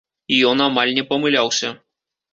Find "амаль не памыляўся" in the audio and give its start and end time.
0.67-1.73